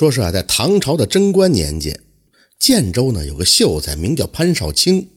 [0.00, 2.00] 说是啊，在唐朝的贞观年间，
[2.58, 5.10] 建州呢有个秀才名叫潘少卿。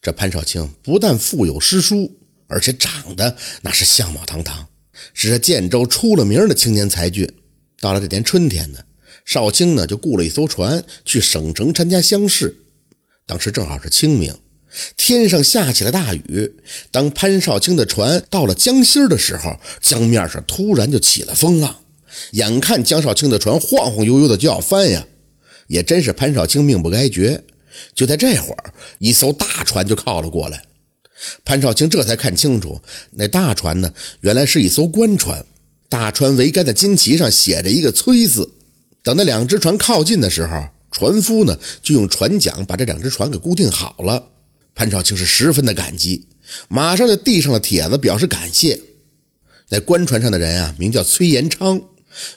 [0.00, 4.68] 这潘少卿不但富有诗书，而且长得那是相貌堂堂，
[5.12, 7.28] 是这建州出了名的青年才俊。
[7.80, 8.78] 到了这年春天呢，
[9.24, 12.56] 少卿呢就雇了一艘船去省城参加乡试。
[13.26, 14.32] 当时正好是清明，
[14.96, 16.62] 天上下起了大雨。
[16.92, 21.80] 当潘少卿的船到了江心的时候，江面上突然就起了风浪。
[22.32, 25.06] 眼看江少卿的船晃晃悠悠的就要翻呀，
[25.66, 27.42] 也真是潘少卿命不该绝。
[27.94, 30.62] 就在这会儿，一艘大船就靠了过来。
[31.44, 32.80] 潘少卿这才看清楚，
[33.12, 35.44] 那大船呢，原来是一艘官船。
[35.88, 38.50] 大船桅杆的金旗上写着一个“崔”字。
[39.02, 44.22] 等那两只船靠近的时候，船夫呢就用船桨把这两只船给固定好了。
[44.74, 46.26] 潘少卿是十分的感激，
[46.68, 48.80] 马上就递上了帖子表示感谢。
[49.68, 51.80] 在官船上的人啊，名叫崔延昌。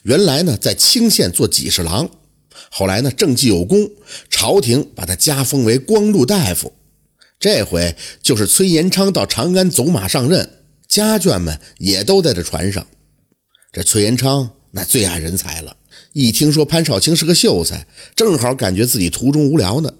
[0.03, 2.09] 原来呢，在清县做给事郎，
[2.71, 3.89] 后来呢，政绩有功，
[4.29, 6.73] 朝廷把他加封为光禄大夫。
[7.39, 10.49] 这回就是崔延昌到长安走马上任，
[10.87, 12.85] 家眷们也都在这船上。
[13.71, 15.75] 这崔延昌那最爱人才了，
[16.13, 17.85] 一听说潘少卿是个秀才，
[18.15, 19.93] 正好感觉自己途中无聊呢，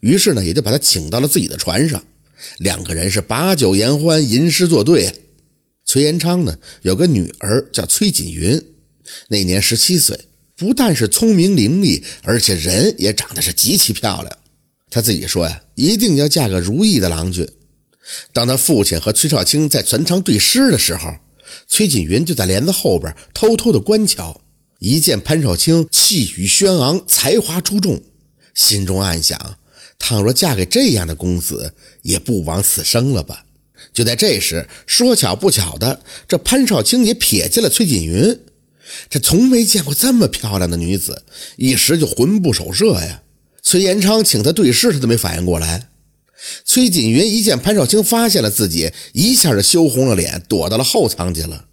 [0.00, 2.02] 于是呢，也就把他请到了自己的船上。
[2.58, 5.12] 两个人是把酒言欢，吟诗作对。
[5.84, 8.62] 崔延昌呢，有个女儿叫崔锦云。
[9.28, 10.18] 那年十七岁，
[10.56, 14.38] 不但是聪明伶俐，而且人也长得是极其漂亮。
[14.90, 17.46] 他自己说呀，一定要嫁个如意的郎君。
[18.32, 21.14] 当他父亲和崔少卿在船舱对诗的时候，
[21.66, 24.40] 崔锦云就在帘子后边偷偷的观瞧。
[24.78, 28.00] 一见潘少卿气宇轩昂，才华出众，
[28.54, 29.58] 心中暗想：
[29.98, 33.44] 倘若嫁给这样的公子，也不枉此生了吧。
[33.92, 38.38] 就在这时，说巧不巧的，这潘少卿也瞥见了崔锦云。
[39.10, 41.24] 这从没见过这么漂亮的女子，
[41.56, 43.22] 一时就魂不守舍呀。
[43.62, 45.88] 崔延昌请他对诗，他都没反应过来。
[46.64, 51.66] 崔锦云一见潘少卿发现了自己，一下就羞红了脸，躲到了后舱去了。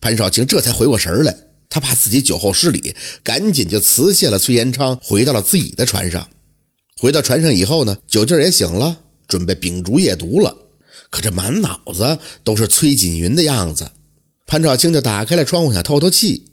[0.00, 1.36] 潘少卿这才回过神来，
[1.68, 6.28] 他怕自己酒后失礼，赶紧就辞谢了崔延昌，回到了自己的船上。
[6.98, 10.56] 回到船上以后呢，酒劲也醒了，准备秉烛夜读了。
[11.10, 13.90] 可这满脑子都是崔锦云的样子，
[14.46, 16.46] 潘少卿就打开了窗户想透透气。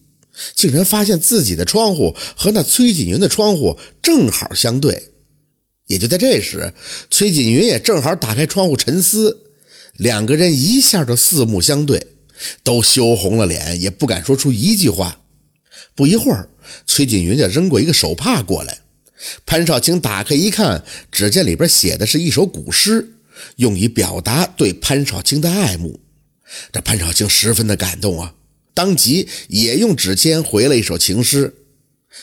[0.56, 5.12] 竟然发现自己的窗户和那崔锦云的窗户正好相对，
[5.88, 6.74] 也就在这时，
[7.10, 9.52] 崔锦云也正好打开窗户沉思，
[9.98, 12.08] 两个人一下就四目相对，
[12.64, 15.20] 都羞红了脸，也不敢说出一句话。
[15.96, 16.50] 不一会儿，
[16.88, 18.80] 崔锦云就扔过一个手帕过来，
[19.46, 23.14] 潘少卿打开一看，只见里边写的是一首古诗，
[23.58, 26.00] 用以表达对潘少卿的爱慕。
[26.72, 28.34] 这潘少卿十分的感动啊。
[28.74, 31.54] 当即也用纸签回了一首情诗。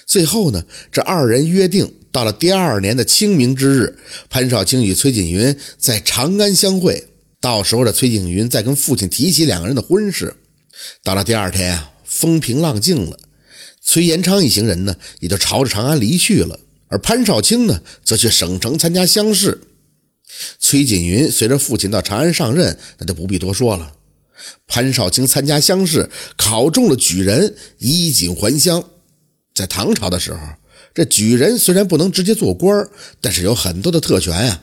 [0.06, 7.06] 最后呢，这二人约定到了第二年的清明之日，潘少卿与崔锦云在长安相会。
[7.41, 10.37] 到时候这崔锦云再跟父亲提起两个人的婚事。
[11.03, 13.19] 到了第二天啊，风平浪静了，
[13.83, 19.60] 崔延昌一行人呢也就朝着长安离去了，而潘少卿呢则去省城参加乡试。
[20.59, 23.93] 崔锦云随着父亲到长安上任，那就不必多说了。
[24.67, 28.83] 潘少卿参加乡试，考中了举人，衣锦还乡。
[29.55, 30.41] 在唐朝的时候，
[30.95, 32.89] 这举人虽然不能直接做官
[33.21, 34.62] 但是有很多的特权呀。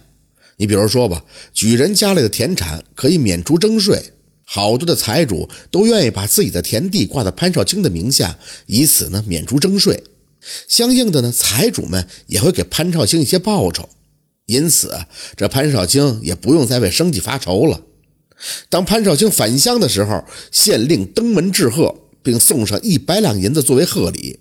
[0.58, 1.24] 你比如说吧，
[1.54, 10.04] 举人家里的田产可以免除征税，好多的财主都愿意把自己的田地挂在潘少卿的名下，以此呢免除征税。
[10.68, 13.88] 相应的呢，财主们也会给潘少卿一些报酬，
[14.46, 14.98] 因此
[15.36, 17.82] 这潘少卿也不用再为生计发愁了。
[18.70, 24.40] 当潘少卿返乡的时候，县令登门致贺，并送上一百两银子作为贺礼。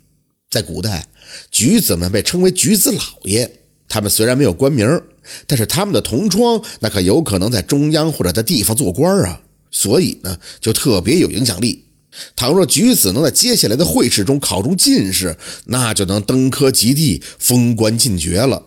[0.51, 1.07] 在古代，
[1.51, 3.61] 举子们被称为举子老爷。
[3.89, 5.01] 他们虽然没有官名，
[5.47, 9.41] 但是他们的同窗那可有可能在中央或者在地方做官啊，
[9.71, 11.85] 所以呢，就特别有影响力。
[12.35, 15.37] 倘若举子能在接下来的会试中考中进士，
[15.67, 18.63] 那就能登科及第，封官进爵了。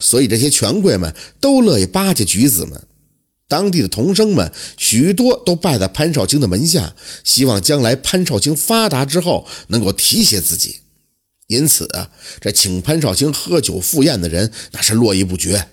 [0.00, 2.80] 所以这些权贵们都乐意巴结举子们。
[3.48, 10.80] 当地的童生们许多都拜在潘少卿的门下，希望将来潘少卿发达之后能够提携自己。
[11.46, 12.10] 因此啊，
[12.40, 15.68] 这请潘少卿喝酒赴宴的人那是络绎不绝。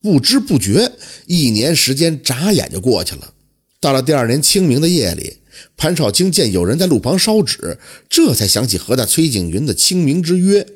[0.00, 0.90] 不知不觉，
[1.26, 3.32] 一年时间眨眼就过去了。
[3.80, 5.36] 到了第二年清明的夜里，
[5.76, 7.78] 潘少卿见有人在路旁烧纸，
[8.08, 10.66] 这才想起和那崔景云的清明之约。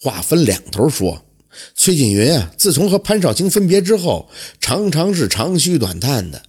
[0.00, 1.26] 话分两头说。
[1.74, 4.28] 崔锦云啊，自从和潘少卿分别之后，
[4.60, 6.42] 常常是长吁短叹的。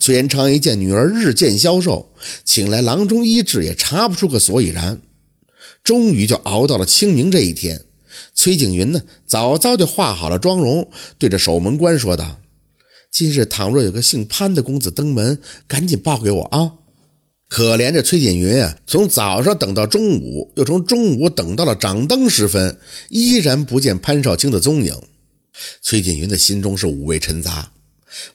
[0.00, 2.12] 崔延昌一见女儿日渐消瘦，
[2.44, 5.00] 请来郎中医治，也查不出个所以然。
[5.82, 7.82] 终于就熬到了清明这一天。
[8.34, 10.88] 崔景云呢，早早就化好了妆容，
[11.18, 12.40] 对着守门官说道
[13.10, 16.72] ：“今日倘若有个姓潘的公子登门，赶紧报给我啊！”
[17.48, 22.78] 可怜这崔锦云啊，从早上等到中午，又从中午等到了掌灯时分，
[23.08, 24.94] 依然不见潘少卿的踪影。
[25.80, 27.72] 崔锦云的心中是五味陈杂，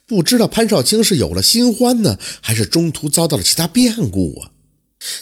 [0.08, 4.52] 不知道潘少卿是有了新欢呢，还是中途遭到了其他变故啊？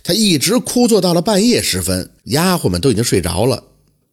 [0.03, 3.61] 他一直枯坐到了半夜时分，丫鬟们都已经睡着了。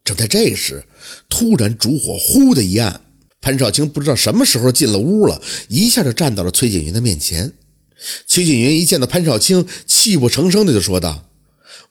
[0.03, 0.83] 正在这时，
[1.29, 2.99] 突然烛火忽的一暗，
[3.39, 7.53] 潘少卿不知道什么时候进了屋了，一下就站到了崔锦云的面前。
[8.25, 11.29] 崔景云一见到潘少卿，泣不成声的就说道：“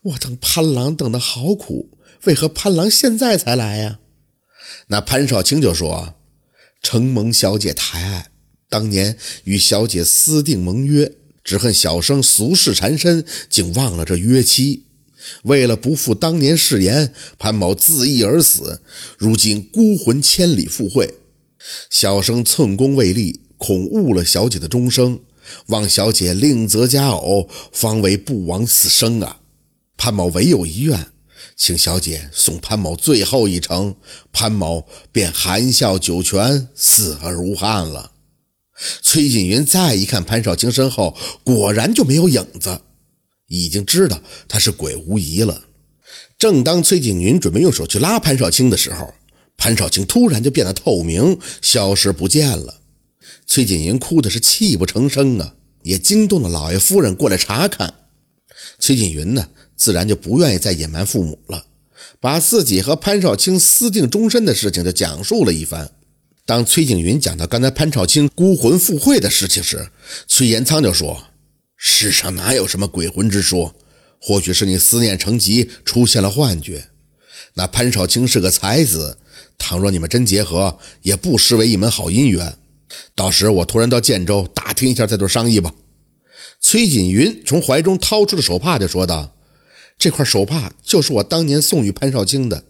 [0.03, 1.91] 我等潘郎等得好苦，
[2.25, 3.99] 为何潘郎现在才来呀？”
[4.89, 6.15] 那潘少卿就说
[6.83, 8.31] ：“承蒙小姐抬爱，
[8.69, 11.13] 当年与小姐私定盟约。”
[11.45, 14.85] 只恨小生俗世缠身，竟忘了这约期。
[15.45, 18.83] 为了不负当年誓言，潘某自缢而死。
[19.17, 21.15] 如今孤魂千里赴会，
[21.89, 25.21] 小生寸功未立，恐误了小姐的终生。
[25.67, 29.41] 望小姐另择佳偶，方为不枉此生啊！
[29.97, 31.09] 潘某唯有一愿，
[31.57, 33.97] 请小姐送潘某最后一程，
[34.33, 38.13] 潘某便含笑九泉，死而无憾了。
[39.03, 42.81] 崔锦云再一看潘少卿身后，果然就没有影子，
[43.49, 45.63] 已经知道他是鬼无疑了。
[46.39, 49.13] 正当崔锦云准备用手去拉潘少卿的时候，
[49.57, 52.75] 潘少卿突然就变得透明，消失不见了。
[53.47, 57.95] 崔锦云哭的是泣不成声啊，也惊动了老爷夫人过来查看。
[58.79, 61.65] 崔锦云呢，自然就不愿意再隐瞒父母了，
[62.21, 65.91] 把自己和潘少卿私定终身的事情就讲述了一番。
[66.45, 69.91] 当崔景云讲到刚才潘少卿孤魂附会的事情时，
[70.27, 71.25] 崔延仓就说
[71.77, 73.75] ：“世上哪有什么鬼魂之说？
[74.21, 76.89] 或许是你思念成疾，出现了幻觉。
[77.55, 79.19] 那潘少卿是个才子，
[79.59, 82.59] 倘若你们真结合，也不失为一门好姻缘。
[83.15, 85.75] 到时我突然到建州打听一下，再做商议吧。”
[86.61, 89.37] 崔锦云从怀中掏出了手帕，就说道
[89.99, 92.65] ：“这块手帕就是我当年送与潘少卿的，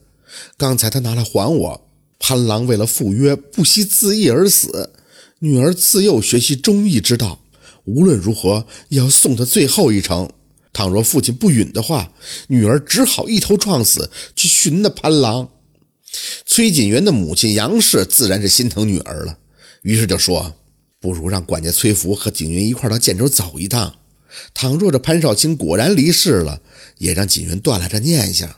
[0.56, 1.88] 刚才他拿来还我。”
[2.20, 4.93] 潘郎为了赴约，不惜自缢而死。
[5.38, 7.44] 女儿自幼学习忠义之道，
[7.85, 10.29] 无论如何也要送他最后一程。
[10.73, 12.12] 倘若父亲不允的话，
[12.49, 15.49] 女儿只好一头撞死，去寻那潘郎。
[16.44, 19.38] 崔锦元的母亲杨氏自然是心疼女儿了，
[19.83, 20.55] 于是就说
[21.01, 23.95] ：“不如让管家崔福和锦云一块到建州走一趟。
[24.55, 26.61] 倘若这潘少卿果然离世了，
[26.99, 28.49] 也让锦云断了这念想。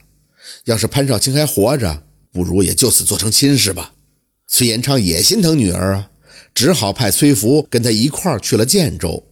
[0.65, 2.03] 要是潘少卿还活着。”
[2.33, 3.91] 不如也就此做成亲事吧。
[4.47, 6.11] 崔延昌也心疼女儿啊，
[6.55, 9.27] 只好派崔福跟他一块去了建州。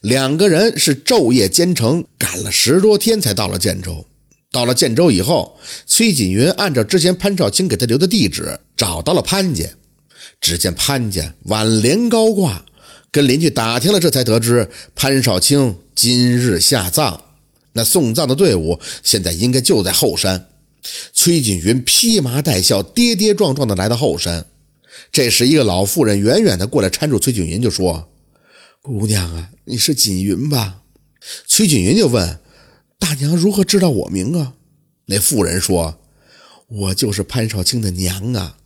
[0.00, 4.04] 两个人是昼夜兼程，赶了十多天才到了建州。
[4.50, 5.56] 到了建州以后，
[5.86, 9.64] 崔锦云按照之前潘少卿给他留的地址找到了潘家。
[10.42, 12.66] 只见潘家挽帘高挂，
[13.10, 17.22] 跟邻居打听了，这才得知潘少卿今日下葬。
[17.72, 20.48] 那送葬的队伍现在应该就在后山。
[21.12, 24.44] 崔锦云披麻戴孝、跌跌撞撞地来到后山。
[25.12, 28.08] 这时，一个老妇人远远地过来搀住崔锦云，就说
[28.82, 30.80] ：“姑娘啊，你是锦云吧？”
[31.46, 32.40] 崔锦云就问
[32.98, 34.54] ：“大娘如何知道我名啊？”
[35.06, 36.00] 那妇人说
[36.66, 38.56] ：“我就是潘少卿的娘啊。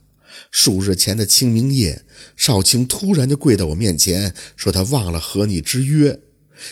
[0.51, 2.03] 数日前的清明夜，
[2.35, 6.19] 少卿突然就跪在我面前，说他忘了和你之约，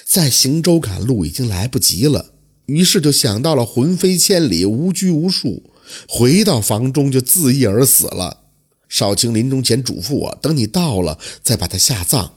[0.05, 2.33] 在行舟赶路已经来不及了。”
[2.67, 5.69] 于是就想到了魂飞千里、无拘无束，
[6.09, 8.41] 回到房中就自缢而死了。
[8.89, 12.33] 少卿临终前嘱咐我，等你到了再把他下葬。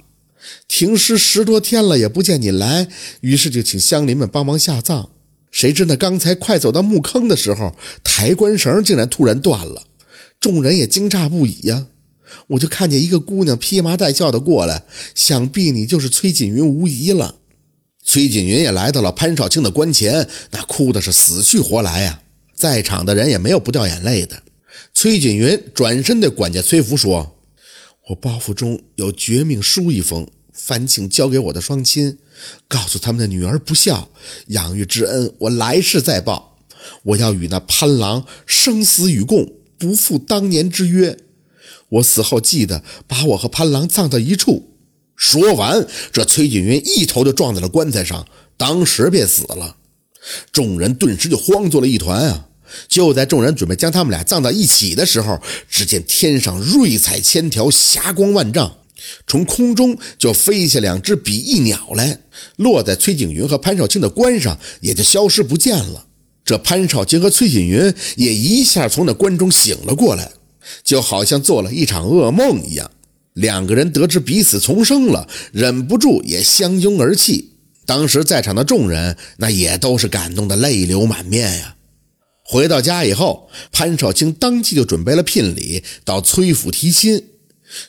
[0.67, 2.89] 停尸十多天了也不见你来，
[3.23, 5.11] 于是就请乡邻们帮忙下葬。
[5.51, 9.88] 谁知那刚才快走到墓坑的时候，抬棺绳竟然突然断了，
[10.49, 11.89] 众人也惊诧不已呀。
[12.47, 17.35] 我就看见一个姑娘披麻戴孝的过来，想必你就是崔锦云无疑了。
[18.03, 22.23] 崔锦云也来到了潘少卿的棺前，那哭的是死去活来呀！
[22.55, 24.43] 在场的人也没有不掉眼泪的。
[24.95, 27.37] 崔锦云转身对管家崔福说
[28.09, 32.17] ：“我包袱中有绝命书一封，烦请交给我的双亲，
[32.67, 34.09] 告诉他们的女儿不孝，
[34.47, 36.57] 养育之恩我来世再报。
[37.03, 41.17] 我要与那潘郎生死与共，不负当年之约。
[41.91, 44.75] 我死后记得把我和潘郎葬到一处。”
[45.17, 49.77] 说完，这崔锦云一头就撞在了棺材上，当时便死了。
[50.53, 52.49] 众人顿时就慌作了一团啊！
[52.87, 58.77] 就在众人准备将他们俩葬到一起的时候，只见天上瑞彩千条，霞光万丈，
[59.27, 62.21] 从空中就飞下两只比翼鸟来，
[62.57, 66.08] 落在崔景云和潘少卿的棺上，也就消失不见了。
[66.49, 70.33] 这潘少卿和崔锦云也一下从那关中醒了过来，
[70.83, 72.91] 就好像做了一场噩梦一样。
[73.35, 77.51] 两个人得知彼此重生了，忍不住也相拥而泣。
[77.85, 81.77] 当时在场的众人那也都是感动的泪流满面呀。
[82.43, 87.23] 回到家以后，潘少卿当即就准备了聘礼，到崔府提亲。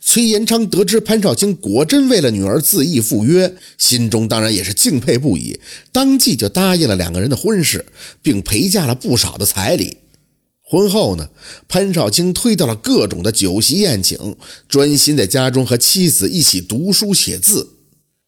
[0.02, 5.60] 崔延昌得知潘少卿果真为了女儿自缢赴约，心中当然也是敬佩不已，
[5.92, 7.86] 当即就答应了两个人的婚事，
[8.22, 9.98] 并陪嫁了不少的彩礼。
[10.62, 11.30] 婚后呢，
[11.68, 14.36] 潘少卿推掉了各种的酒席宴请，
[14.68, 17.70] 专心在家中和妻子一起读书写字。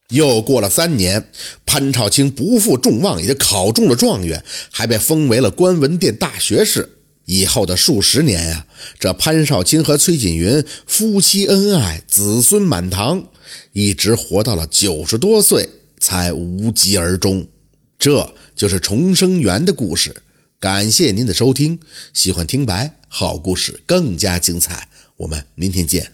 [0.10, 1.30] 又过了三年，
[1.66, 7.01] 潘少卿不负众望，也考中了状元，还被封为了观文殿大学士。
[7.32, 8.66] 以后的数十年呀，
[9.00, 13.30] 这潘少卿和崔锦云夫妻恩爱，子孙满堂，
[13.72, 17.48] 一直活到了九十多岁才无疾而终。
[17.98, 20.14] 这就是重生缘的故事。
[20.60, 21.80] 感谢您的收听，
[22.14, 26.12] 喜欢听白好故事更加精彩，我们明天见。